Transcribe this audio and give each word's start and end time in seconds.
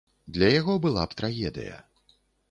Для 0.35 0.47
яго 0.59 0.77
была 0.85 1.03
б 1.11 1.17
трагедыя. 1.19 1.75